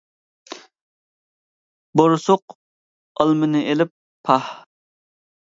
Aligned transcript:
بورسۇق 2.01 2.57
ئالمىنى 3.27 3.63
ئېلىپ: 3.69 3.95
پاھ! 4.31 4.51